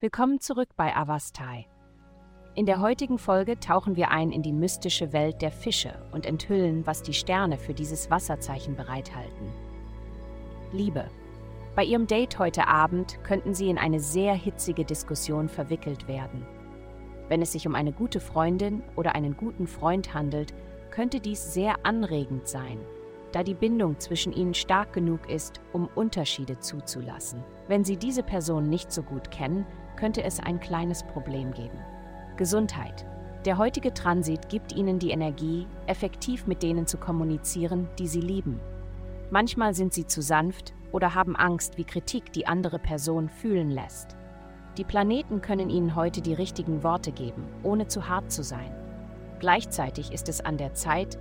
[0.00, 1.66] Willkommen zurück bei Avastai.
[2.54, 6.86] In der heutigen Folge tauchen wir ein in die mystische Welt der Fische und enthüllen,
[6.86, 9.52] was die Sterne für dieses Wasserzeichen bereithalten.
[10.72, 11.08] Liebe.
[11.76, 16.44] Bei Ihrem Date heute Abend könnten Sie in eine sehr hitzige Diskussion verwickelt werden.
[17.28, 20.52] Wenn es sich um eine gute Freundin oder einen guten Freund handelt,
[20.90, 22.78] könnte dies sehr anregend sein,
[23.32, 27.42] da die Bindung zwischen ihnen stark genug ist, um Unterschiede zuzulassen.
[27.68, 31.78] Wenn Sie diese Person nicht so gut kennen, könnte es ein kleines Problem geben.
[32.36, 33.06] Gesundheit.
[33.44, 38.60] Der heutige Transit gibt Ihnen die Energie, effektiv mit denen zu kommunizieren, die Sie lieben.
[39.30, 44.16] Manchmal sind Sie zu sanft oder haben Angst, wie Kritik die andere Person fühlen lässt.
[44.78, 48.72] Die Planeten können Ihnen heute die richtigen Worte geben, ohne zu hart zu sein.
[49.38, 51.18] Gleichzeitig ist es an der Zeit,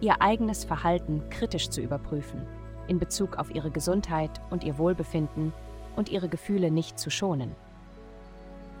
[0.00, 2.46] Ihr eigenes Verhalten kritisch zu überprüfen,
[2.88, 5.52] in Bezug auf Ihre Gesundheit und Ihr Wohlbefinden
[5.94, 7.54] und Ihre Gefühle nicht zu schonen.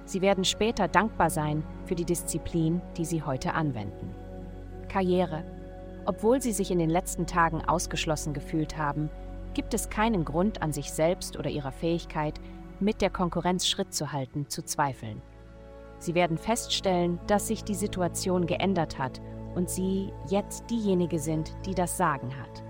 [0.06, 4.14] Sie werden später dankbar sein für die Disziplin, die Sie heute anwenden.
[4.88, 5.44] Karriere.
[6.06, 9.10] Obwohl Sie sich in den letzten Tagen ausgeschlossen gefühlt haben,
[9.52, 12.40] gibt es keinen Grund an sich selbst oder Ihrer Fähigkeit,
[12.80, 15.20] mit der Konkurrenz Schritt zu halten, zu zweifeln.
[15.98, 19.20] Sie werden feststellen, dass sich die Situation geändert hat
[19.54, 22.62] und Sie jetzt diejenige sind, die das Sagen hat.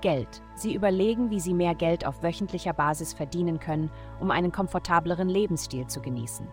[0.00, 0.42] Geld.
[0.54, 3.90] Sie überlegen, wie Sie mehr Geld auf wöchentlicher Basis verdienen können,
[4.20, 6.46] um einen komfortableren Lebensstil zu genießen.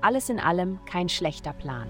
[0.00, 1.88] Alles in allem kein schlechter Plan.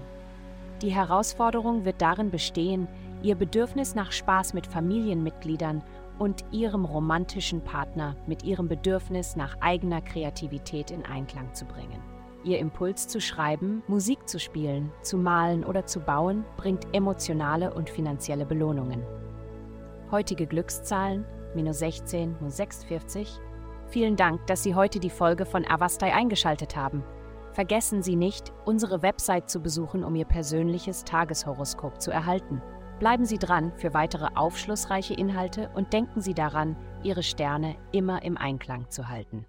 [0.81, 2.87] Die Herausforderung wird darin bestehen,
[3.21, 5.81] Ihr Bedürfnis nach Spaß mit Familienmitgliedern
[6.19, 12.12] und Ihrem romantischen Partner mit Ihrem Bedürfnis nach eigener Kreativität in Einklang zu bringen.
[12.43, 17.89] Ihr Impuls zu schreiben, Musik zu spielen, zu malen oder zu bauen bringt emotionale und
[17.89, 19.03] finanzielle Belohnungen.
[20.11, 23.39] Heutige Glückszahlen minus 16, minus 46.
[23.87, 27.03] Vielen Dank, dass Sie heute die Folge von Avastai eingeschaltet haben.
[27.51, 32.61] Vergessen Sie nicht, unsere Website zu besuchen, um Ihr persönliches Tageshoroskop zu erhalten.
[32.99, 38.37] Bleiben Sie dran für weitere aufschlussreiche Inhalte und denken Sie daran, Ihre Sterne immer im
[38.37, 39.45] Einklang zu halten.